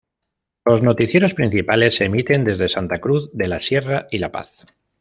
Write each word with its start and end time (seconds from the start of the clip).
Los 0.65 0.81
noticieros 0.81 1.35
principales 1.35 1.93
se 1.97 2.05
emiten 2.05 2.43
desde 2.43 2.69
Santa 2.69 2.97
Cruz 2.99 3.29
de 3.33 3.47
la 3.47 3.59
Sierra 3.59 4.07
y 4.09 4.17
La 4.17 4.31
Paz. 4.31 4.65